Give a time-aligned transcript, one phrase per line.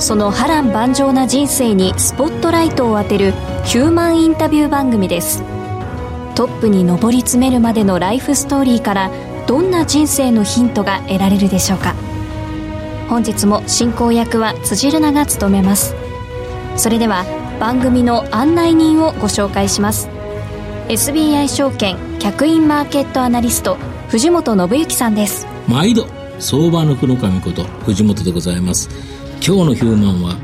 [0.00, 3.32] その波乱万丈な人生にスポットライトを当てる
[3.64, 5.42] ヒューマンインタビュー番組です。
[6.34, 9.10] トップに上り詰めるまでのライフストーリーから
[9.46, 11.94] どんな人生のヒントが得られるでしょうか。
[13.10, 15.94] 本日も進行役は辻るなが務めます。
[16.76, 17.26] それでは
[17.60, 20.08] 番組の案内人をご紹介します。
[20.88, 23.76] SBI 証券客員マーケットアナリスト
[24.08, 25.46] 藤本信之さんです。
[25.68, 26.06] 毎度
[26.38, 28.88] 相場の黒神こと藤本でございます。
[29.42, 30.36] 今日のヒューマンは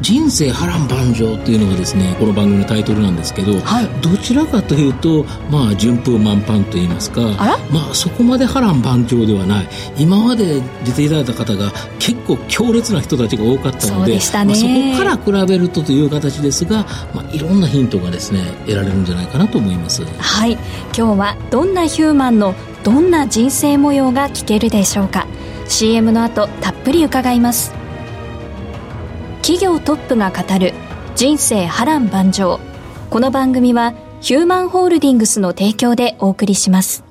[0.00, 7.20] 人生波乱万丈っていうのがですねこの番組のタイトルなんですけど、はい、どちらかというとまあ順風満帆といいますか
[7.70, 9.68] まあそこまで波乱万丈ではない。
[9.96, 20.02] 今まで出ていただいた方が結構強烈な人たちが多かったのでそまあ、そこから比べるとという形ですが、まあ、いろんなヒントがですね得られるんじゃないかなと思います。
[20.04, 20.52] はい。
[20.52, 25.26] 今日はどんなヒューマンのどんな人生模様が聞けるでしょうか。
[25.68, 27.79] CM の後たっぷり伺います
[29.42, 30.74] 企業トップが語る
[31.16, 32.60] 人生波乱万丈。
[33.08, 37.04] この番組はヒューマンホールディングスの提供でお送りします。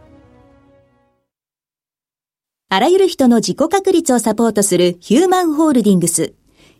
[2.69, 6.35] あらゆる人の自己確立をサポートするヒューマンホールディングス。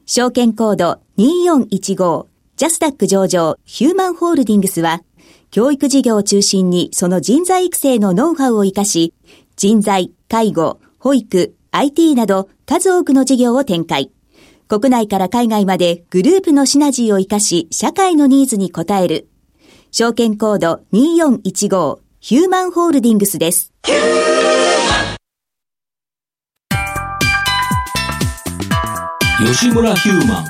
[0.05, 3.57] 証券コード2415ジャスダック上場。
[3.65, 5.01] ヒューマンホールディングスは
[5.49, 9.15] 教育事業を中心にその人材育成のノウハウを活かし
[9.55, 14.11] 人材、介護、保育、IT など数多くの事業を展開。
[14.69, 19.27] 国内から海外までグループのシナジーを活かし、社会のニーズに応える。
[19.89, 23.73] 証券コード2415ヒューマンホールディングスです。
[29.39, 30.45] 吉村ヒューマン。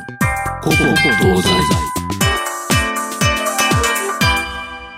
[0.63, 1.50] ここ東西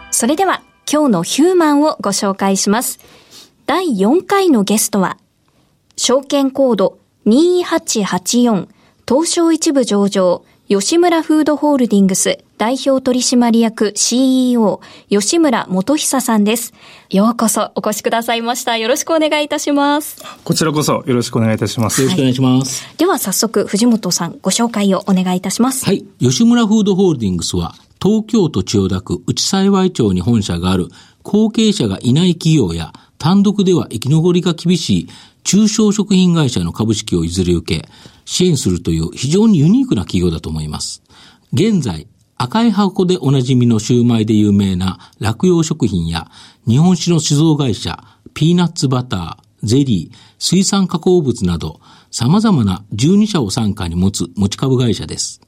[0.09, 2.97] それでは今日のヒューマンをご紹介します。
[3.67, 5.19] 第4回のゲストは
[5.95, 8.80] 証券コード2884
[9.13, 14.79] 東証一部上場吉村フードホールディングス代表取締役 CEO
[15.09, 16.73] 吉村元久さんです。
[17.09, 18.77] ようこそお越しくださいました。
[18.77, 20.23] よろしくお願いいたします。
[20.45, 22.01] こちらこそよろしくお願いいたします。
[22.01, 22.87] よろしくお願いします。
[22.97, 25.83] では早速藤本さんご紹介をお願いいたします。
[25.83, 26.05] はい。
[26.21, 30.87] 吉村フードホールディングスは東京都千代田区内幸町に本社がある
[31.23, 35.07] 後継者がいない企業や単独では生き残りが厳しい
[35.43, 37.89] 中小食品会社の株式を譲り受け、
[38.25, 41.03] 支援するという非常にユニークな企業だと思います。
[41.53, 42.07] 現在、
[42.37, 46.31] 赤い箱でおなじみのシューマイで有名な落葉食品や
[46.67, 48.03] 日本酒の酒造会社、
[48.33, 55.41] ピーナッツバター、ゼリー、水産加工物など様々な12社を傘下に持つ持ち株会社です。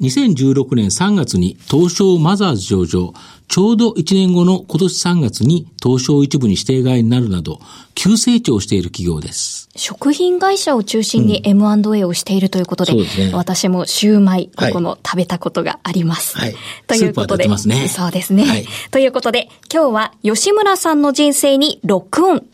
[0.00, 3.12] 2016年3月に東証マザーズ上場、
[3.48, 7.60] ちょうど1年後の今年3月に東証一部に指定外になるなど、
[7.94, 9.68] 急成長している企業です。
[9.74, 16.36] 食品会社を中心に M&A をしているということで、うんでね、私もシューマイ、ここの食べたことがあります。
[16.36, 16.54] はい。
[16.86, 18.66] ということで、ね、そうですね、はい。
[18.90, 22.46] ということで、今日は吉村さんの人生にロックオン。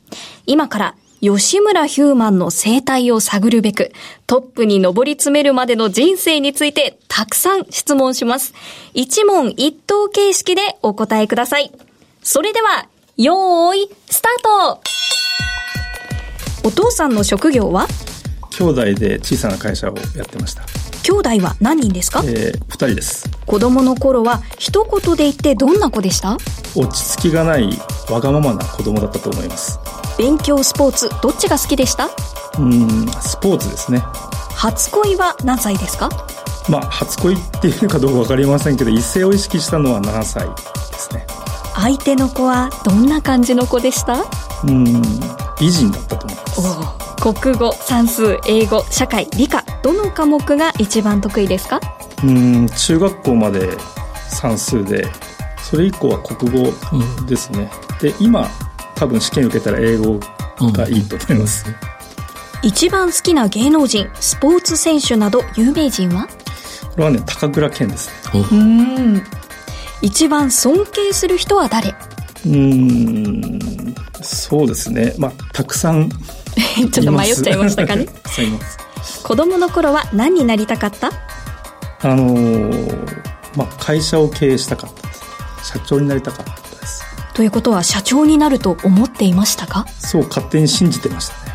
[0.46, 3.92] 今から吉村ヒューマンの生態を探るべく、
[4.26, 8.52] トップに上り詰めるまでの人生についてたくさん質問します。
[8.92, 11.72] 一問一答形式でお答えください。
[12.22, 14.82] それでは、よーい、スタート
[16.62, 17.86] お父さんの職業は？
[18.50, 20.62] 兄弟で小さな会社をやってました。
[21.04, 22.22] 兄弟は何人ですか？
[22.26, 23.30] えー、二人です。
[23.46, 26.36] 子供の頃は一言で言ってどんな子でした？
[26.74, 27.70] 落ち着きがない
[28.10, 29.78] わがままな子供だったと思います。
[30.18, 32.08] 勉強スポーツどっちが好きでした？
[32.58, 33.98] うんスポーツですね。
[34.54, 36.08] 初恋は何歳ですか？
[36.68, 40.56] まあ初恋っていうかどうか分かりませんけど一斉を意識したのは7歳で
[40.98, 41.26] すね。
[41.74, 44.24] 相手の子はどんな感じの子でした？
[44.64, 45.02] うん
[45.60, 47.34] 美人だったと思います。
[47.34, 51.80] 国語算数英語社会理科どの科目が一番得意ですか？
[52.22, 53.76] うん中学校まで
[54.28, 55.06] 算数で
[55.62, 56.70] それ以降は国語
[57.26, 57.70] ですね、
[58.00, 58.48] で今
[58.94, 60.20] 多分試験受けたら英語
[60.72, 61.66] がいいと思います、
[62.62, 66.26] 一番好きな芸能人スポーツ選手など有名人は？
[66.26, 68.40] これはね高倉健ですね。
[68.40, 68.56] うー
[69.18, 69.22] ん。
[70.02, 71.90] 一番尊敬する人は誰？
[71.90, 72.56] うー
[73.90, 75.14] んそうですね。
[75.18, 76.08] まあたくさん。
[76.92, 78.06] ちょっと迷っちゃいましたかね。
[78.26, 78.42] す。
[78.42, 78.60] いま
[79.02, 79.22] す。
[79.24, 81.10] 子供の頃は何になりたかった？
[82.02, 83.08] あのー
[83.56, 86.52] まあ会社を経営したかった社長になりたかった
[87.34, 89.86] ということは社長になると思っていましたか？
[89.98, 91.54] そう勝手に信じてましたね。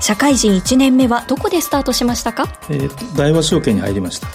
[0.00, 2.48] 社会人1年目はどこでスタートしましたか？
[2.70, 4.28] えーと大和証券に入りました。
[4.28, 4.34] 好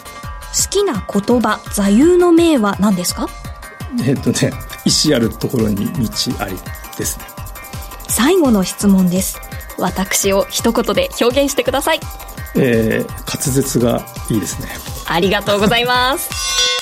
[0.69, 3.27] きな言葉座右の銘は何ですか？
[4.05, 4.51] えっ、とね
[4.83, 6.55] 意志あるところに道あり
[6.97, 7.25] ですね。
[8.09, 9.39] 最後の質問です。
[9.77, 11.99] 私を一言で表現してください。
[12.55, 14.67] えー滑舌がいいですね。
[15.07, 16.74] ありがとうございます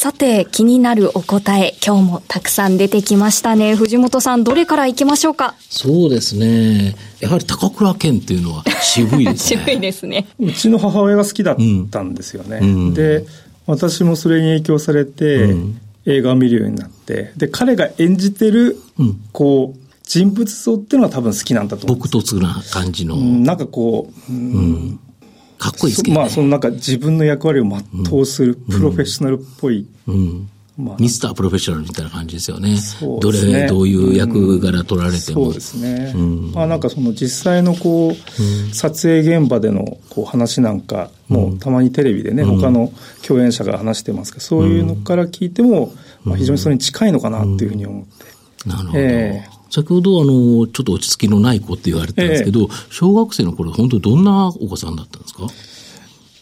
[0.00, 3.74] さて気になるお答え今日もたくさん出てきましたね。
[3.74, 5.56] 藤本さんどれからいきましょうか？
[5.58, 6.94] そうですね。
[7.18, 9.58] やはり高倉健っていうのは渋いですね。
[9.66, 10.28] 渋いですね。
[10.38, 11.56] うちの母親が好きだっ
[11.90, 12.94] たんですよね、うん。
[12.94, 13.26] で
[13.66, 15.80] 私もそれに影響されて、うん。
[16.06, 19.20] 映画を見るようになってで彼が演じてる、うん。
[19.32, 25.00] こう人物像っていうのが多分好きなんだと思うんです朴突な感じの、うんなんかこう、うんうん
[25.58, 26.20] かっこいいですけどね。
[26.20, 30.48] まあそのなんか自分の役割を全うするプロフェッショナルっぽい、うん。
[30.78, 30.96] まあ。
[30.98, 32.76] ミスタープロフェッショナルみたいな感じですよね。
[32.76, 35.46] そうどれ、どういう役柄取られても。
[35.46, 36.52] そうですね、うん。
[36.52, 42.92] まあなんかその実際のこう、撮影現場でのこう話なんかもたまにテレビでね、他の
[43.26, 48.98] 共演者が話してますけどそういうのから聞いても、まあ、非常にそれに近いのかなっていうふうに思って、なるほど。
[48.98, 55.46] ええ先ほど、あの、ちょっと落ち着きのない子って言われてたんですけど、小学生の頃、本当にどんなお子さんだったんですか？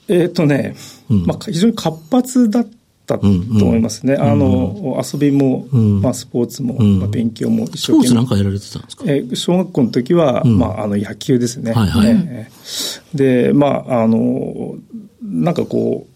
[0.08, 0.76] えっ、とね、
[1.10, 1.26] うん。
[1.26, 2.68] まあ、非常に活発だっ
[3.06, 6.00] たと思いますね、あの遊びも、うん。
[6.02, 6.98] まあ、スポーツも、ん。
[7.00, 9.04] まあ、勉強も一スポーツなんかやられてたんですか？
[9.06, 10.58] えー小学校の時は、ん。
[10.58, 11.72] まあ、あの野球ですね。
[11.72, 12.10] はいはい。
[12.10, 14.74] えーで、まあ、あの、
[15.22, 16.06] なんかこ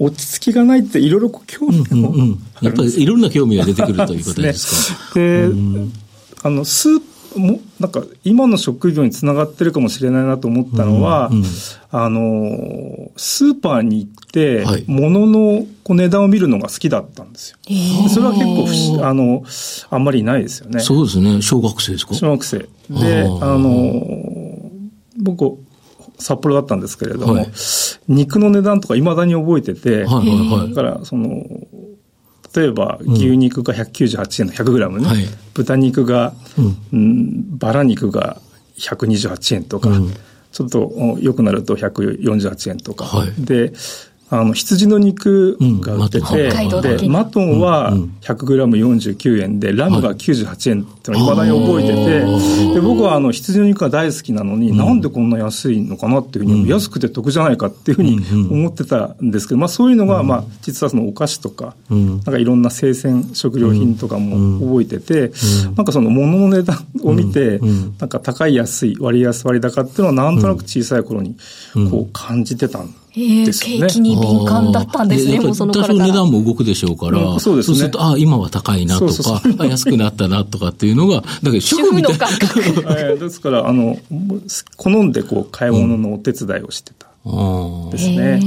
[0.00, 2.38] う、落ち着きがないっていろいろ興味もうんうん。
[2.62, 5.14] やっぱりいろんな興味が出てくるということですか？
[5.18, 5.48] で、
[6.42, 7.00] あの、スー
[7.36, 11.44] もなんか今の職業につながってるかもしれないなと思ったのは、うんうん
[11.90, 17.58] あの、スーパーに行ってはい、物のこう値段を見るのが好きだったんですよ。
[18.10, 18.44] それは結
[18.98, 19.42] 構あの、
[19.90, 20.80] あんまりいないですよね。
[20.80, 21.40] そうですね。
[21.42, 22.14] 小学生ですか？
[22.14, 22.58] 小学生。
[22.90, 24.70] で、あの、
[25.18, 25.58] 僕、
[26.18, 27.48] 札幌だったんですけれども、はい
[28.08, 30.28] 肉の値段とか未だに覚えてて、はいはい
[30.60, 31.44] はいだから、その、
[32.58, 35.26] 例えば牛肉が198円の 100g ね、はい。
[35.54, 36.76] 豚肉が、うん。
[36.92, 38.40] うんバラ肉が
[38.78, 40.14] 128円とか、うん。
[40.50, 43.32] ちょっとお良くなると148円とか、はい。
[43.38, 43.72] で、
[44.30, 52.24] あの、羊の肉が売ってて、うんで、マトンはうん 100g49 円で、ラムが98円ってのを未だに覚えてて、
[52.78, 58.20] で、僕はあの、羊の肉が大好きなのに、なんでこんな安いのかなっていうふうに、安くて得じゃないかっていうふうに
[58.50, 62.08] 思ってたんですけど、まあそういうのが、まあ、実はそのお菓子とか、うん。
[62.08, 65.32] なんかいろんな生鮮食料品とかも覚えてて、
[65.76, 67.96] なんかその物の値段を見て、うん。
[67.98, 71.36] なんか高い安い、割安割高っていうのはなんとなく小さい頃に
[71.90, 72.92] こう感じてたんえー、
[73.46, 73.86] ですよね。
[73.88, 75.98] 景気に敏感だったんですね、もうその多頃から。
[76.06, 82.26] 少値段も動くでしょうから、うんそうですねすると、ああ、今は高いなとか、そうそうあ安くなったなとかっていうのが、だけど主主婦みたいな。
[82.26, 83.00] 婦の感覚。
[83.00, 83.96] え ーですから、あの、
[84.76, 87.06] 好んでこう買い物のお手伝いをしてた
[87.90, 88.40] ですね。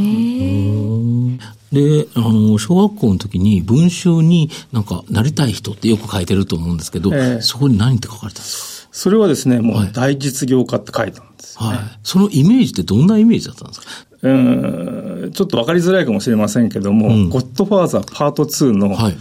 [1.72, 11.58] で、あの、小学校の時に文集になんか、なりたい人ってよく書いてると思うんですけど、ええそこに何って書かれたんですそれはですね、もはいう大実業家って書いたんです。
[11.58, 11.78] かはい。
[12.04, 13.88] そのイメージってどんなイメージだったんですか？
[14.22, 15.32] うーん。
[15.32, 17.30] ちょっとわかりづらいかもしれませんけども、うん。
[17.30, 19.18] ゴッドファーザーパート2の、はい。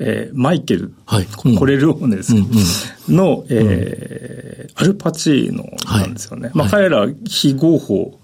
[0.00, 1.26] えーマイケル、はい。
[1.26, 3.16] ココレルオーネです、うん。
[3.16, 6.50] の、えーアルパチーノなんですよね。
[6.52, 6.70] まあ、はい。
[6.72, 8.18] 彼ら非合法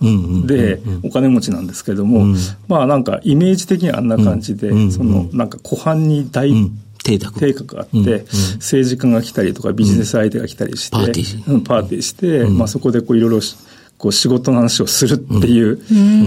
[0.46, 6.78] でお金持ちなんですけども、うんまあなんかイメージ的にはあんな感じで、そのなんか湖畔に大、うん。
[7.02, 7.40] 邸宅。
[7.40, 8.24] 邸宅があって、うんうん。
[8.56, 13.56] 政治家が来たりとかビジネス相手が来たりして、パーティーうんパーティーして、まあそこでこういろいろし
[14.00, 15.78] こう仕事の話をするっていう、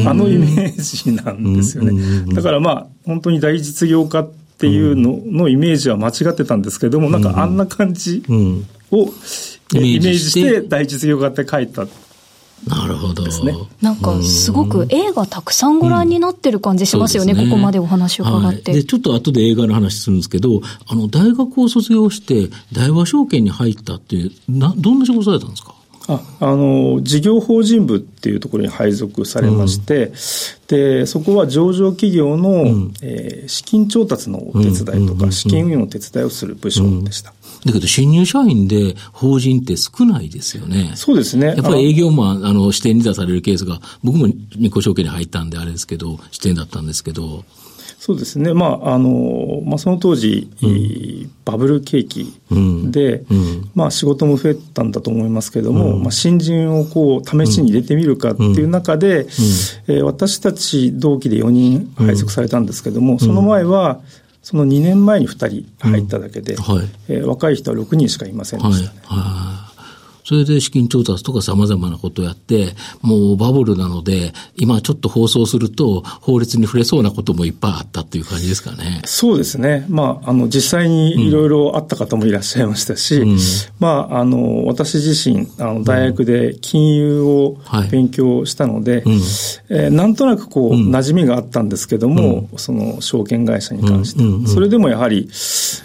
[0.08, 2.32] あのイメージなんですよね。
[2.32, 8.68] だからまあ本当に大実業家っていうののイメージは間違ってたんですけども、なんかあんな感じうん。
[8.92, 9.10] を
[9.76, 11.88] えイイメージししてて大実業家って書いた。
[12.68, 13.24] なるほど。
[13.24, 18.72] ですねなんかすごく映画たくさんご覧になってる感じしますよね、そうですここまでお話を伺って。
[18.72, 25.74] はい、で、ちょっと後で映画の話するんですけど、あの、大学を卒業して、大和証券に入ったっていう、な、どんな仕事されたんですか？
[26.08, 30.14] ああの事業法人部っていうところに配属されまして、うん、
[30.68, 37.34] でそこは上場企業の、うん、えー、資金調達のお手伝いとか、資金運用の手伝いをする部署でした。
[37.66, 40.92] だけど、新入社員で法人って少ないですよね。
[40.96, 41.48] そうですね。
[41.48, 47.46] やっぱり営業マン、あの、支店に出されるケースが、僕も日光証券に入ったんであれですけど、支店だったんですけど、
[48.06, 52.38] そうですね、まああのまあ、その当時、うん、バブル景気
[52.92, 64.02] で、うん、まあ、仕事も増えたんだと思いますけれども、うん、まあ、新人をこう試しに入れてみるかっていう中で、うん、えー、私たち同期で4人配属されたんですけれども、その前は、
[64.42, 65.32] その2年前に2
[65.80, 69.00] 人入っただけで、はい、えー、若い人は6人しかいませんでしたね。
[69.06, 69.20] はい。
[69.20, 69.73] はい
[70.24, 79.02] それで資金調達とか様々なことをやって、もうバブルなので、今ちょっと放送すると、法律に触れそうなこともいっぱいあったっていう感じですかね。
[79.06, 79.86] そうですね。
[79.90, 83.38] まあ、あの、実際にいろいろあった方もいらっしゃいましたし、うん、
[83.80, 87.58] まあ、あの、私自身、あの、大学で金融を
[87.92, 89.12] 勉強したので、うん。
[89.12, 89.22] はい、
[89.70, 95.30] えー、なんとなくこう、馴染みがあったんですけども、うん、その、証券会社に関して、それでもやはり、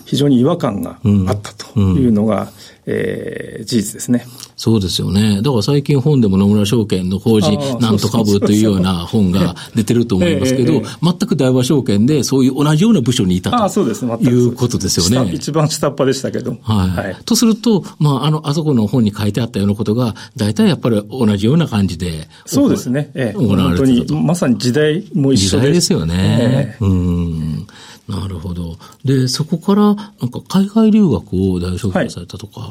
[0.04, 2.52] 非常に違和感があったというのが、
[2.90, 4.26] えー、事実ですね。
[4.56, 5.42] そうですよね。
[5.42, 15.32] だから最近本でも野村証券の法人なんとか部というような本が出てると思いますけど、全く大和証券でそういう同じような部署にいたとそうです、いうことですよね。
[15.32, 16.56] 一番下っ端でしたけど。
[16.62, 16.88] はい。
[16.88, 22.26] はい、とすると、まあ、あの、あそこの本に書いてあったようなことが、大体やっぱり同じような感じで。
[22.46, 23.10] そうですね。
[23.14, 24.16] ええ、行われてると。
[24.16, 26.14] まさに時代も一緒で時代ですよね。
[26.18, 27.66] ええ、うん。
[28.08, 28.76] なるほど。
[29.04, 29.96] で、そこから、なん
[30.30, 32.60] か海外留学を大学されたとか？
[32.60, 32.66] は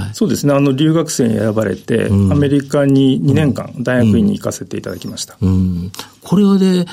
[0.00, 5.36] いはい、そうですね、あの留学生に選ばれて、うん、アメリカに2年間、大学院に行かせていただきました。
[5.40, 6.86] うん、これで、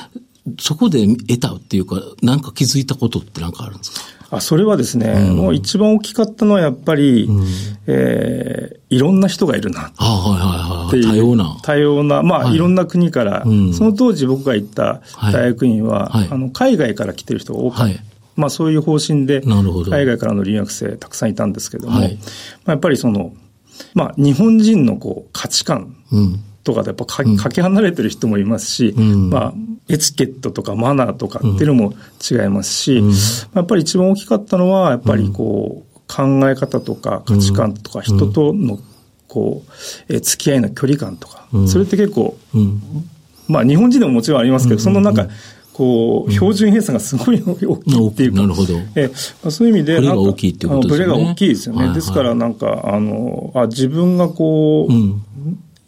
[0.58, 4.00] そこで得たっていうか、なんか気づいたことって何かあるんですか？
[4.36, 7.46] あそれはですね、うん、もう一番大きかったのはやっぱり、うん、
[7.86, 9.92] えー、いろんな人がいるな。
[9.98, 11.58] あはいはいはい、多様な。
[11.62, 17.84] 多様な、まあ、はい、いろんな国から、うん、その当時僕が行った大学院は、はい、あの海外から来てる人が多かった。
[17.84, 18.00] はい。
[18.34, 22.20] まあ、そういう方針で、海外からの留学生たくさんいたんですけども、はい、ま
[22.68, 23.34] あ、やっぱりその、
[23.92, 25.94] まあ、日本人のこう価値観
[26.64, 29.54] とかでやっぱか,、かけ離れてる人もいますし、うん、まあ、
[29.88, 31.94] エチケットとかマナーとかっていうのも
[32.30, 33.12] 違いますし、うん、
[33.54, 38.78] やっぱり一番大きかったのは、やっぱりこう、考え方とか価値観とか人との
[39.28, 39.72] こう、
[40.14, 42.36] え付き合いの距離感とか、それって結構、
[43.48, 45.28] まあ日本人でももちろんありますけど、そのなんか、
[45.72, 48.74] こう、標準偏差がすごい大きいっていうか、なるほど。
[48.94, 49.10] え
[49.48, 51.06] そういう意味で、ブレが大きいっていうことですね。
[51.06, 51.94] ブレが大きいですよね。
[51.94, 55.24] ですから、なんか、あの、あ、自分がこう、うん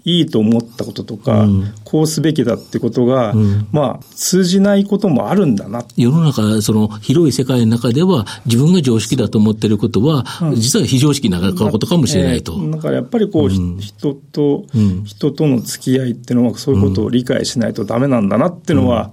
[0.05, 5.85] いいと思ったこととか、うん、こうすべきだってことが、うん、まあ、通じないこともあるんだな。
[5.97, 12.53] 世の中、その広い世界の中では、自分が常識だと思ってることは、うん、実は非常識なことかもしれないと。
[12.53, 14.67] えー、だからやっぱりこう、人と、
[15.07, 19.11] 人との付き合いっていうのは、そういうことを理解しないとダメなんだなっていうのは、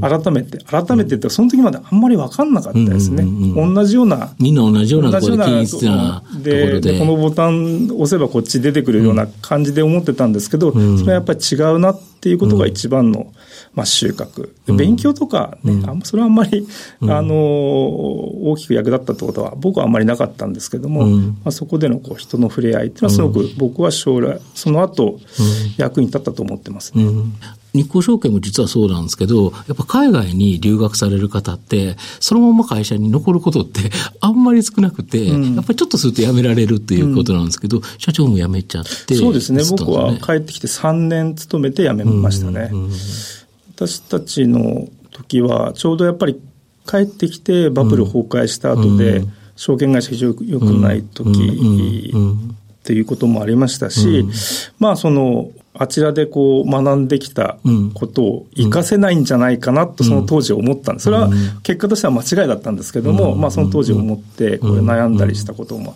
[0.00, 3.24] 改めて、改めてってその時まであんまり分かんなかったですね。
[3.54, 4.32] 同じような。
[4.38, 6.80] みんな同じようなところで均一なで。
[6.80, 13.32] で、このボタン押せばこっち出てくるような感じで思ってたんですけど、それはやっぱり違うなっていうことが一番の、
[13.74, 14.50] まあ、収穫。
[14.76, 16.66] 勉強とかね、あんまそれはあんまり、
[17.02, 25.18] あの、大きく役立ったってことは僕はあんまりなかったんですけども、まあ、そこでのこう人の触れ合いっていうのはすごく僕は将来、その後、
[25.76, 27.04] 役に立ったと思ってますね。
[27.74, 33.90] 日光証券も実はそうなんですけど、やっぱ海外に留学される方って、そのまま会社に残ることって
[34.20, 42.70] あんまり少なくて、うん、やっぱりちょっとすると辞められるっていうことなんですけど、うん、社長も辞めちゃって、そうですね、僕は帰ってきて3年勤めて辞めましたね。
[42.72, 42.90] うんうん、
[43.74, 46.36] 私たちの時は、ちょうどやっぱり
[46.88, 49.24] 帰ってきてバブル崩壊した後で、
[49.56, 54.24] 証券会社非常に良くない時っていうこともありましたし、
[54.78, 57.58] まあそのあちらでこう学んできた
[57.94, 61.04] ことを活かせないんじゃないかなとその当時思ったんです。
[61.04, 61.28] それは
[61.62, 65.94] 結果としては間違いだったんですけども、まあその当時思ってこれ悩んだりしたこともっ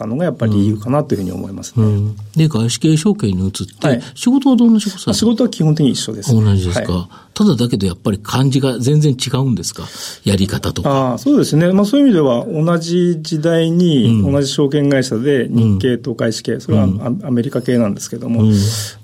[0.00, 1.84] たのがやっぱり理由かなというふうに思いますね。
[1.84, 6.34] うん、で、外資系証券に移って、はい、仕事はどんな仕事仕事は基本的に一緒です。
[6.34, 9.84] 同じですか、はい、ただだけどやっぱり感じが全然違うんですか？
[10.24, 11.12] やり方とか。
[11.14, 11.72] あそうですね。
[11.72, 16.84] まあそういう意味では同じ時代に同じ証券会社で日系と外資系、それは
[17.24, 18.44] アメリカ系なんですけども、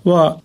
[0.05, 0.41] は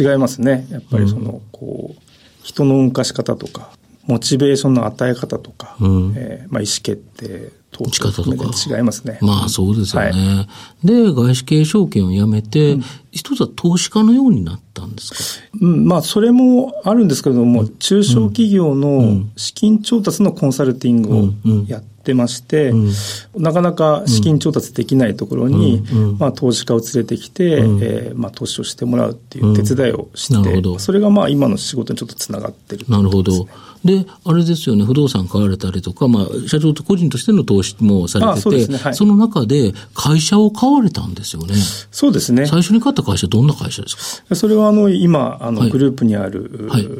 [0.00, 0.66] 違いますね。
[0.70, 2.00] やっぱりその、こう、
[2.42, 3.70] 人の動かし方とか、
[4.06, 8.50] モチベーションの与え方とか、うん、えー、まあ、意思決定打ち方とか。
[8.76, 9.18] 違いますね。
[9.22, 10.10] まあそうですよね。
[10.10, 10.46] は
[10.84, 15.46] い、で、外資系証券をやめて、うん、一つは投資家のようになったんですか？
[15.60, 22.92] うん、まあそれもあるんですけれども、うん、中小企業の資金調達のコンサルティングをやっってまして、うん、
[23.36, 33.46] なかなか資金調達できないところに、うん、まあ、投資家を連れてきて、うん、えー、まあ、投資をしてもらうっていう手伝いをして、それがまあ今の仕事にちょっとつながってる、ね、なるほど。
[33.84, 38.78] で、あれですよね、不動産買われたりとか、まあ、社長と個人としての投資もされてて、そね。
[38.78, 41.54] はい、その中で会社を買われたんですよね。
[41.90, 42.46] そうですね。
[42.46, 44.34] 最初に買った会社、どんな会社ですか？
[44.34, 46.98] それはあの、今、あの、グループにある、はい、はい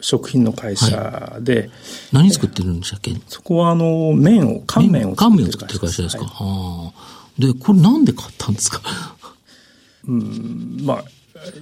[0.00, 1.70] 食品の会社で、はい、
[2.12, 3.16] 何作ってるんでしたっけ？
[3.26, 6.92] そこはあの麺を乾麺を作ってる会社乾麺を作ってる会社ですか、は
[7.36, 8.80] い、でこれなんで買ったんですか？
[10.06, 11.04] うんまあ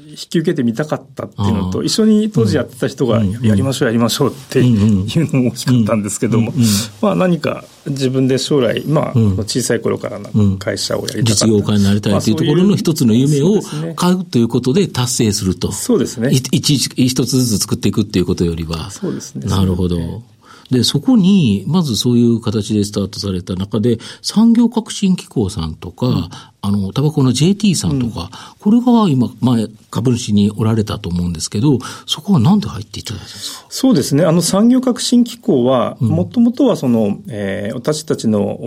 [0.09, 6.52] 引き受けてみたかったっていうのと、一緒に当時やってた人が、やりましょう、やりましょうっていうのも欲しかったんですけども、
[7.00, 9.12] まあ何か自分で将来、まあ、
[9.43, 11.47] 小さい頃からの会社をやりたかった。
[11.47, 13.61] 実業家になりたいというところの一つの夢を
[13.95, 15.73] 買うということで達成すると。
[15.73, 16.31] そうですね。
[16.31, 18.90] 一、一つずつ作っていくっていうことよりは。
[18.90, 19.47] そうですね。
[19.47, 20.23] なるほど。
[20.71, 26.28] で、そこに、まずそういう形でスタートされた中で、産業革新機構さんとか、うん、
[26.62, 33.66] あの、タバコの JT さんとか、うん、これが今、前、株主におられたと思うんですけど、そこはなんで入っていただいたんですか？
[33.68, 34.25] そうですね。
[34.25, 38.58] あの、産業革新機構は、もともとはその、えー、私たちの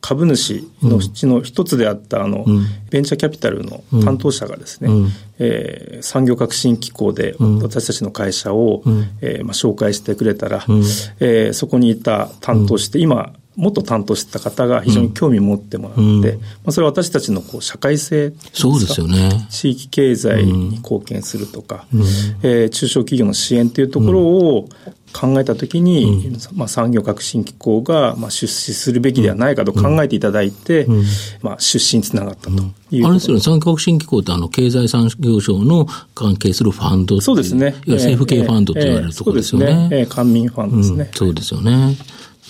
[0.00, 10.78] 株主のうちの一つであった、あの、うん、ベンチャーキャピタルの担当者がですね、うん、えー、産業革新機構で私たちの会社を、うん、えー、まあ、紹介してくれたら、うん、
[11.20, 16.30] えー、そこにいた担当して、今、元担当してた方が非常に興味を持ってもらって、うん、ま
[16.66, 19.48] あ、それは私たちのこう社会性そうですよね。
[19.50, 22.00] 地域経済に貢献するとか、うん、
[22.42, 24.68] えー、中小企業の支援というところを
[25.12, 31.04] 考えたときに、うん、まあ、産業革新機構が、まあ、出資するべきではないかと考えていただいて、うん、
[31.42, 32.62] まあ、出資につながったと
[32.92, 37.66] いう、あれですよね、産業革新機構ってあの、経済産業省の関係するファンドそうですね。
[37.68, 39.66] いわゆる政府系ファンドと言われるところですよね。
[39.66, 39.98] えー、そうですね。
[40.00, 41.96] えー、官民ファンドですね、そうですよね。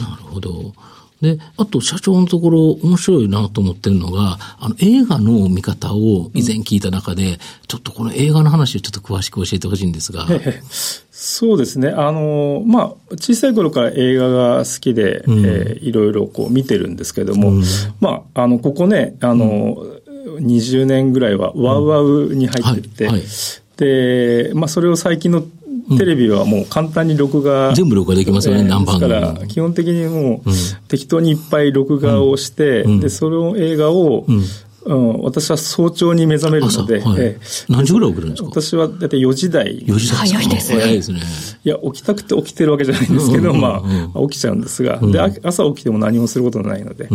[0.00, 0.74] なるほど。
[1.20, 10.26] で、あと社長のところ面白いなと思ってるのが、あの映画の見方を以前聞いた中で、うん、ちょっとこの映画の話をちょっと詳しく教えてほしいんですが。
[11.10, 11.88] そうですね。
[11.88, 17.62] あの、まあ、小さい頃から映画が好きで、うん、えー、いろいろこう見てるんですけども、うん、
[17.98, 23.14] まあ、あの、ここね、あの、うん、20年ぐらいはワウワウに入ってて、はい。
[23.16, 23.26] はい、
[23.76, 25.42] で、まあ、それを最近の
[25.96, 27.72] テレビはもう簡単に録画。
[27.74, 30.50] 全部録画できますよね、何番だから、基本的にもう、
[30.88, 34.42] 適当にいっぱい録画をして、で、その映画を、うん、
[35.22, 37.16] 私は早朝に目覚めるので、はい。
[37.18, 38.48] えー、何時ぐらい起きるんですか？
[38.48, 39.80] 私はだいたい4時台。
[39.80, 40.18] 4時台。
[40.28, 40.80] 早いですね。
[40.80, 41.20] 早いですね。
[41.64, 43.82] いや、起きたくて起きてるわけじゃないんですけど、ま
[44.14, 47.08] あ、起きちゃうんですが、で、朝起きても何もすることないので、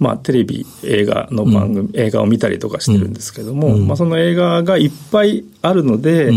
[0.00, 6.32] まあ、テレビ、映画の番組、映画を見たりとかしてるんですけども、まあ、その映画がいっぱいあるので、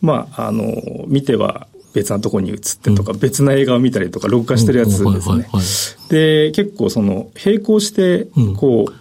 [0.00, 0.74] まあ、あの、
[1.06, 5.48] 見ては、別なとこに移ってとか、別な映画を見たりとか、録画してるやつですね。
[6.10, 8.92] で、結構その、並行して、こう、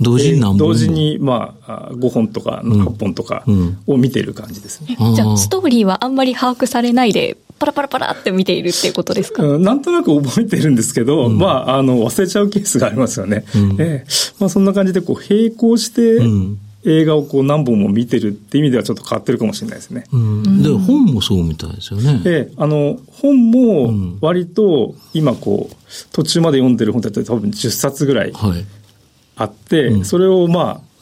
[0.00, 3.44] 同時に何本同時に、まあ、5本とか8本とか
[3.86, 4.96] を見ている感じですね。
[5.14, 13.44] じゃあ、ストーリーはあんまり把握されないで、パラパラパラって見ているっていうことですか、うん、なんとなく覚えてるんですけど、うん、まあ、あの、忘れちゃうケースがありますよね。
[13.54, 14.06] うん、ええ。
[14.38, 16.18] まあ、そんな感じで、こう、並行して、
[16.86, 20.04] 映画をこう何本も見てるって意味ではちょっと変わってるかもしれないですね。
[20.12, 22.20] うん、で、本もそうみたいですよね。
[22.22, 25.74] で、あの、本も割と今こう、
[26.12, 28.32] 途中まで読んでる本って多分10冊ぐらい
[29.36, 30.95] あって、はい、それをまあ、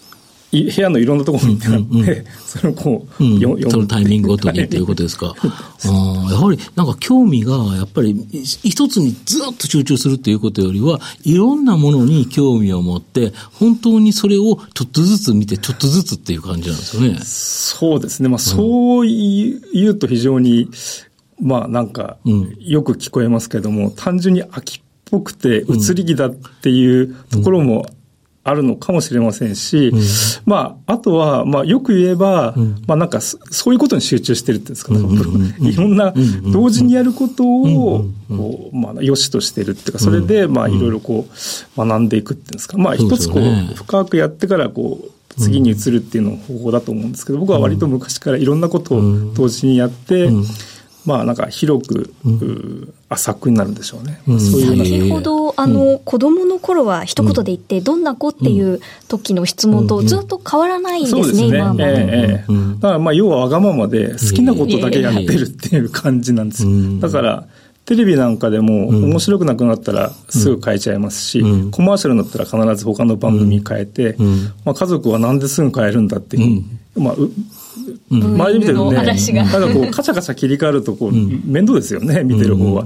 [0.62, 5.34] 部屋のいろんなところに行って、うんうん、それをこう、うん、読そのタイミングごとにということですか。
[5.42, 17.18] あやはりなんか興味がやっぱり一つにずっと集中するということよりは、いろんなものに興味を持って、本当にそれをちょっとずつ見て、ちょっとずつっていう感じなんですよね。
[17.22, 18.28] そうですね。
[18.28, 20.68] まあ、そう言うと非常に、
[21.40, 22.16] まあなんか、
[22.60, 27.86] よく聞こえますけども、単純に秋っぽくて移り気だっていうところも
[28.44, 30.00] あるのかもしれませんし、うん、
[30.44, 35.00] まあ、あとは、まあ、よく言えば、うん、まあ、なんか、そういうことに集中してるっていうんですか、ね、
[35.70, 36.12] いろんな、
[36.52, 50.28] 同時にやることを、こう、まあ、良しとしてるっていうか、それで、まあ、いろいろこう、学んでいくっていうんですか、まあ、一つこう、深くやってから、こう、次に移るっていうの方法だと思うんですけど、僕は割と昔からいろんなことを同時にやって、
[51.04, 54.20] まあなんか広く、うん、浅くになるんでしょうね。
[54.26, 61.58] うん、そういう先ほど、あの、子供の頃は一言で言って、どんな子っていう時の質問とずっと変わらないんですね、うん、ね。
[61.58, 61.84] 今まで。
[61.84, 66.70] ええだからまあ要はわがままで好きなことだけやってるっていう感じなんですよ。
[67.00, 67.46] だから、
[67.84, 76.64] テレビなんかでも面白くなくなったらすぐ変えちゃいますし、うん、コマーシャルになったら必ず他の番組変えて、うん、まあ、家族はなんですぐ変えるんだっていう、
[76.96, 77.14] うん、まあ、
[78.10, 79.44] 周り見てるとね、話が。
[79.44, 82.84] なんかこう、 カチャカチャ切り替わると、こう、面倒ですよね、見てる方は。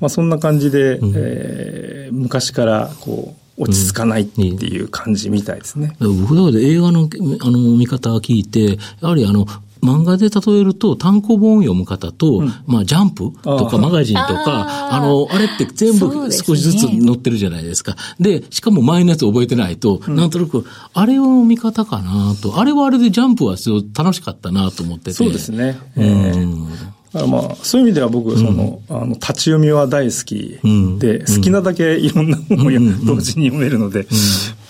[0.00, 5.96] まあ、そんな感じで、えー昔から、こう、落ち着かないっていう感じみたいですね。
[6.00, 7.08] 僕だから映画の
[7.40, 9.46] あの見方を聞いて、やはりあの、
[9.84, 17.96] 漫画で例えると単行本を読む方と、まあジャンプとかあマガジンとか、あの、あれって全部少しずつ載ってるじゃないですか。
[18.18, 25.12] で、しかも前のやつ覚えてないと、なんとなく、あれの見方かなと、あれはあれでジャンプはすごい楽しかったなと思ってて。
[25.12, 25.78] そうですね。
[25.96, 26.46] うえー。
[26.46, 26.68] ん。
[27.14, 30.98] だからまあ、そういう意味では僕、その、あの、立ち読みは大好きうん。
[30.98, 34.06] で、好きなだけいろんな本をや同時に読めるので、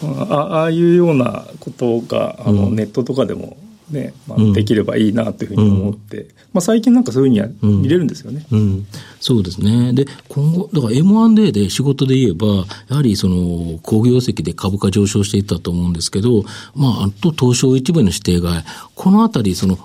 [0.03, 3.57] あああいうようなことが、あの、ネットとかでも
[3.91, 7.49] ね、まあ、できればいいなというふうに思って、まあ、最近なんかそういうふうには
[7.83, 8.47] 見れるんですよね。
[8.51, 8.87] うん、
[9.21, 9.93] そうですね。
[9.93, 16.45] で、今後、だから M&A で仕事で言えば、やはりその、工業績で株価上昇していったと思うんですけど、
[16.75, 19.79] まあ、あと東証一部の指定外、このあたり、その、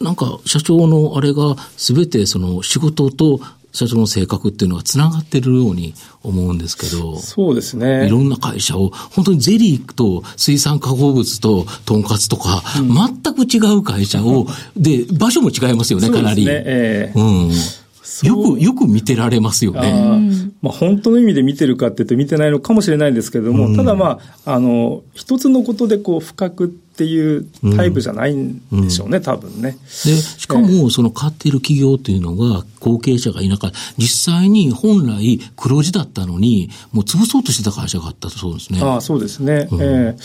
[0.00, 3.40] なんか社長のあれが全てその仕事と
[3.72, 8.06] 社長の性格っていうのがつながってるように思うんですけど、そうですね。
[8.06, 16.44] いろんな会社を、本当にゼリーと水産加工物ととんかつとか、全く違う会社を、で、場所も違いますよね、かなり。
[16.44, 16.64] そうですね。
[16.66, 17.50] ええうん。
[18.22, 19.92] よく、よく見てられますよあね。
[19.92, 29.78] ーまあ、本当の意味で見てるかっていうと見てないのかもしれないんですけれども、ただまあ、あの、一つのことでこう、深くっていうタイプじゃないんでしょうね、多分ね。
[30.04, 33.78] で、しかも、その買っている企業というのが、後継者がいなかった。
[33.96, 38.80] 実際に本来黒字だったのに、もう潰そうとしてた会社があったそうですね。
[38.82, 39.66] ああ、そうですね。
[39.80, 40.16] ええ。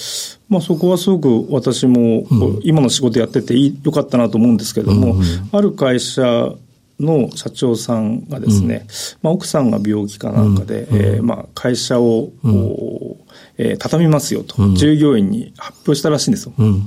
[0.49, 2.25] まあそこはすごく私も、
[2.63, 5.15] 今の仕事やってていい良かったなと思うんですけれども、
[5.53, 6.51] ある会社
[6.99, 8.85] の社長さんがですね、
[9.21, 13.24] まあ奥さんが病気かなんかで、ええまあ会社を、こう
[13.57, 16.53] えー畳みますよと、従業員に発表したらしいんですよ。
[16.57, 16.85] うん。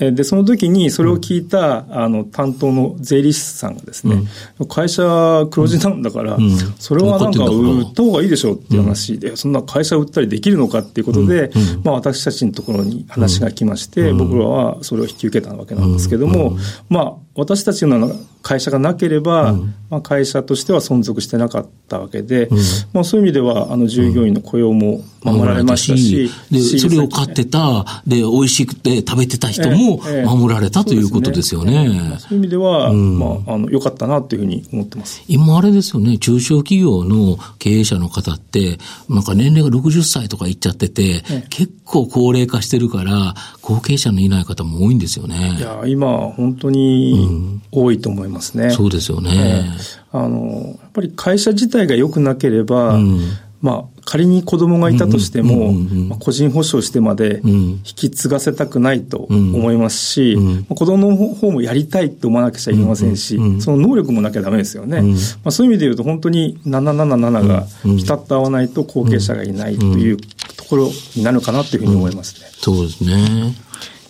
[0.00, 4.22] えーで、その時にそれを聞いた、あの、担当の税理士さんがですね、
[4.68, 6.50] 会社黒字なんだから、ん。
[6.78, 11.50] それはなんか売った方がいいでしょうっていう話で、そんな会社売ったりできるのかっていうことで、
[11.82, 16.56] まあ私たちのところに話が来まして、僕らはそれを引き受けたわけなんですけども、
[16.88, 18.10] まあ私たちの
[18.42, 19.52] 会社がなければ、
[19.90, 22.48] まあ会社としては存続してなかったわけで、
[22.92, 32.18] まあそういう意味では、あの従業員の雇用も守られましたし、で、しそれを買ってた、で、美味しくて食べてた人もええ守られたということですよね。
[32.18, 35.22] そういう意味では、まあ、あの、良かったなというふうに思ってます。
[35.28, 45.56] 今あれですよね、中小企業の経営者の方って、なんか年齢が60歳とかいっちゃってて、結構高齢化してるから、後継者のいない方も多いんですよね。
[45.58, 45.60] い。
[45.60, 47.27] や、今、本当に
[47.70, 48.70] 多いと思いますね。
[48.70, 49.64] そうですよね。
[50.12, 53.20] あの、やっぱり会社自体が良くなければ、ん。
[53.60, 56.08] まあ、仮に子供がいたとしても、うんうんうんうん。
[56.10, 57.48] まあ個人保証してまでん。
[57.48, 60.38] 引き継がせたくないと思いますし、
[60.68, 63.44] 子供の方もやりたいって思わなきゃいけませんし、うん。
[63.54, 63.60] うん。
[63.60, 65.00] その能力もなきゃダメですよね。
[65.00, 65.12] ん。
[65.12, 72.46] まあ、そういう意味で言うと、本当に777がピタッと合わないと後継者がいないというところになるかなというふうに思いますね。
[72.52, 73.56] そうですね。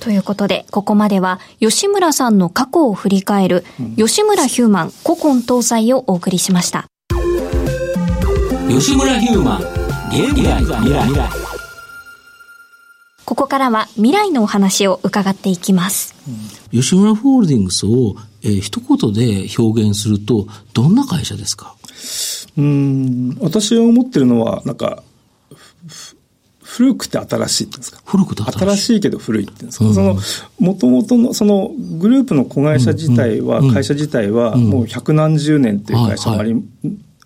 [0.00, 3.64] ということで、ここまでは吉村さんの過去を振り返る、
[3.96, 6.87] 吉村ヒューマン古今東西をお送りしました。
[8.68, 9.61] 吉村ヒューマン、
[10.11, 11.08] 現代未来。
[13.24, 16.14] ここからは未来のお話を伺っていきます。
[16.70, 21.74] 吉村ホールディングスを、えー一言で表現すると、どんな会社ですか？
[22.56, 25.07] うん、私が思ってるのは、なんか、ふ
[26.78, 28.00] 古くて新しいっていうんですか？
[28.04, 28.58] 古くて新しい。
[28.60, 29.94] 新しいけど古いっていうんですか？
[29.94, 30.16] その、
[30.60, 36.54] もともとの、その、グループの子会社自体は、会社自体は、もう百何十年っていう会社もあり、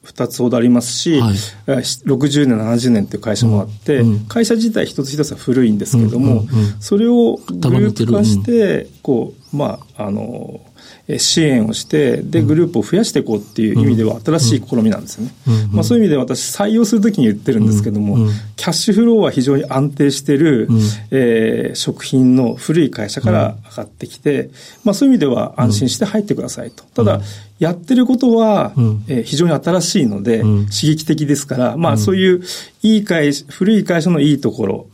[0.05, 1.35] 二つほどありますし、はい。
[1.69, 6.45] えー60年、70年っていう会社もあって、会社自体一つ一つは古いんですけども、
[6.81, 10.72] それをグループ化して、こう、まあ、あの、えー
[11.19, 15.33] 支援をして、で、グループを増やしていこうっていう意味では新しい試みなんですよね。
[15.73, 20.69] まあそういう意味で私採用するときに言ってるんですけども、キャッシュフローは非常に安定してる、
[21.11, 24.51] えー食品の古い会社から上がってきて、
[24.85, 26.85] まあそういう意味では安心して入ってくださいと。
[26.95, 27.21] ただ、
[27.59, 28.73] やってることは、
[29.09, 32.43] えー非常に新しいので、刺激的ですから、まあそういう
[32.83, 34.87] いい会社、古い会社のいいところ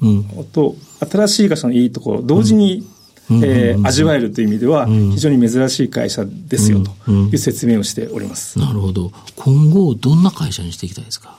[0.53, 0.77] と、
[1.11, 2.87] 新しい会社のいいところ、同時に、
[3.31, 8.59] えー味わえるという意味では、非常に珍しい会社ですよという説明をしております。
[8.59, 9.12] なるほど。
[9.37, 11.38] 今後、どんな会社にしていきたいですか？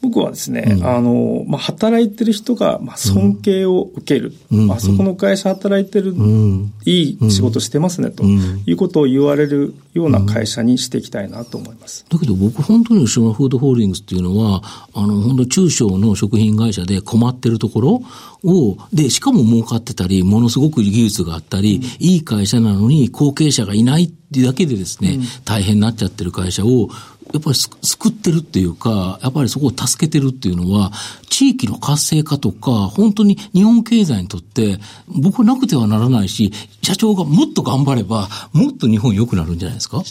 [0.00, 4.32] 僕はですね、うん、あの、まあ、働いてる人が、まあ、尊敬を受ける。
[4.50, 12.04] うん、あそこの会社働いてる、うん、いい仕事してますね、ということを言われるような会社にしていきたいなと思います。
[12.08, 14.62] だけど僕、本当に吉村フードホールディングスっていうのは、
[14.92, 18.02] あの、本当中小の食品会社で困ってるところ
[18.44, 26.88] を、で、しかも儲かってたり、ものすごく技術があったり、いい会社なのに後継者がいないっていうだけでですね、大変になっちゃってる会社を、
[27.32, 30.92] やっぱり救ってるっていうか、やっぱりそこを助けてるっていうのは、
[31.30, 40.02] 地域の活性化とか、本当に日本経済にとって、僕はなくてはならないし、社長がもっと頑張れば、もっと日本良くなるんじゃないですか？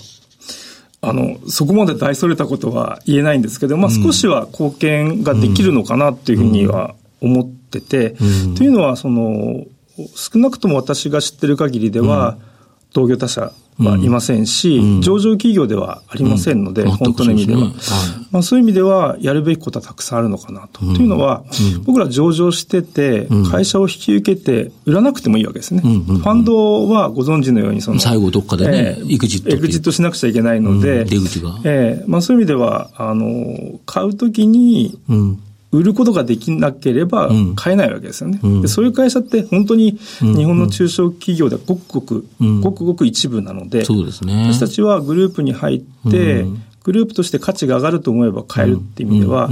[1.02, 8.28] あの、そこまで大それたことは言えないんですけど、まあ少しは貢献ができるのかなっていうふうには思ってて、うん。
[8.28, 9.66] うん、というのは、その、
[10.16, 12.38] 少なくとも私が知ってる限りでは、
[12.94, 17.62] 同業他社はいませんし、うん、上場企業ではありませんので、うん、本当の意味では。
[17.62, 17.74] ね
[18.32, 20.80] まあ、そういう意味では、やるべきことはたくさんあるのかなと。
[20.82, 21.44] というのは、
[21.86, 25.82] 僕ら上場してて、会社を引き受けて、売らなくてもいいわけですね。
[25.82, 29.50] ファンドはご存知のように、その、最後どっかでね、えー、エグジット。
[29.50, 31.60] エグジットしなくちゃいけないので、出口が。
[31.64, 34.98] ええー、まあそういう意味では、あの、買うときに、
[35.72, 38.40] 売ることができなければ買えないわけですよね。
[38.44, 46.46] うん、そういう会社って本当に日本の中小企業ではごくごく、うん、ごくごく一部なので、そうですね、私たちはグループに入って、
[46.84, 49.50] グループとして価値が上がると思えば買えるっていう意味では、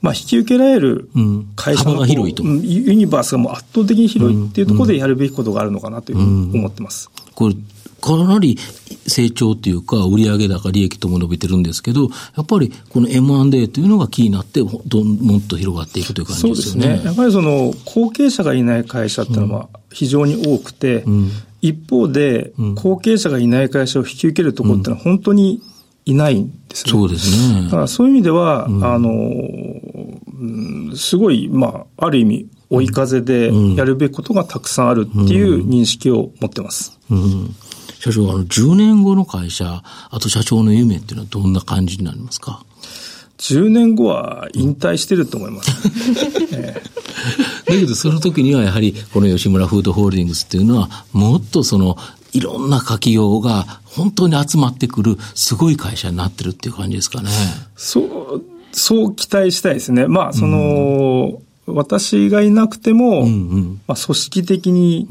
[0.00, 1.08] まあ引き受けられる
[1.54, 2.42] 会社の、広いと。
[2.42, 7.10] ユニバースがもう圧倒的に広いっていうところでやるべきことがあるのかなというふうに思ってます。
[7.34, 7.54] これ
[8.00, 8.58] かなり
[9.06, 16.64] 成長というか、売上高、利益とも伸びてるんですけど、やっぱりこの M&A というのが気になって、どもっと広がっていくという感じですね。
[16.64, 17.04] そうですね。
[17.04, 25.60] やっぱりその、後継者がいない会社っていうのは非常に多くて、うん、一方で、後継者がいない会社を引き受けるところってのは本当に
[26.04, 26.92] いないんですね。
[26.92, 27.64] そうですね。
[27.64, 36.98] だからそういう意味では、うん、あの、うん、すごい、まあ、ある意味、追い風でやるべきことがたくさんあるっていう認識を持ってます。
[37.10, 37.54] うん、うん
[38.00, 42.64] 社長、あの、10年後の会社、あと社長の夢っていうのはどんな感じになりますか
[43.38, 45.70] ？10年後は引退してると思います、
[46.52, 46.82] え
[47.66, 51.96] だけど、その時にはやはり、この吉村フードホールディングスっていうのは、もっとその、
[52.32, 57.30] いろんな企業が本当に集まってくる、すごい会社になってるっていう感じですかね。
[57.76, 60.06] そう、そう期待したいですね。
[60.06, 65.06] まあ、その、うん、私がいなくても、うんうん、まあ、組織的に、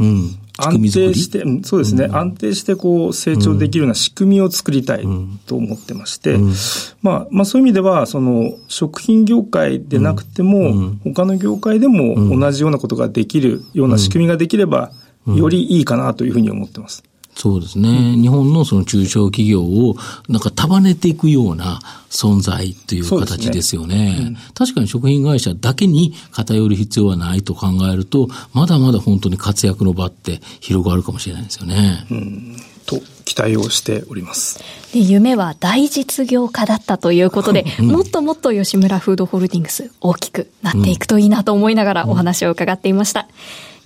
[0.62, 5.04] 安定して、そうですね、うん、安定してこう成長できるような仕組みを作りたい
[5.46, 6.54] と思ってまして、うん、
[7.02, 14.92] まあ、まあそういう意味では、その食品業界でなくても、うん、他の業界でも同じようなことができるような仕組みができれば、
[15.28, 17.04] よりいいかなというふうに思ってます。
[17.40, 19.96] そうですね、うん、日本のその中小企業を
[20.28, 23.96] なんか束ねていくような存在という形ですよね。
[23.96, 32.06] ねうん、確かに食品会社だけに偏る必要はないと考えると、まだまだ本当に活躍の場って広がるかもしれないですよね。
[32.12, 34.60] うんと期待をしております
[34.92, 43.28] で夢は大実業家だったということで、うん、もっともっと吉村フードホールディングス大きくなっていくといいなと思いながらお話を伺っていました。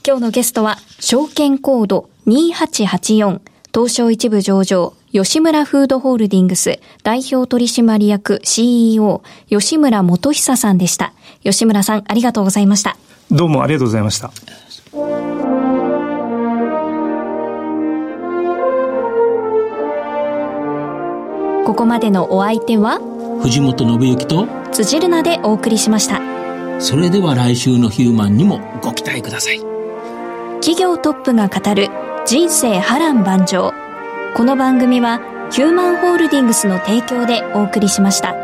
[0.05, 3.39] 今日のゲストは証券コード2884
[3.73, 11.13] 東証一部上場吉村フードホールディングス代表取締役 CEO 吉村元久さんでした。
[11.43, 12.97] 吉村さんありがとうございました。
[13.31, 14.31] どうもありがとうございました。
[21.65, 22.99] ここまでのお相手は？
[23.41, 26.21] 藤本信之と辻るなでお送りしました。
[26.79, 29.72] それでは来週のヒューマンにもご期待ください。
[30.63, 31.89] 企業トップが語る
[32.25, 33.73] 人生波乱万丈。
[34.33, 35.19] この番組は
[35.51, 38.42] ヒューマンホールディングスの提供でお送りしました。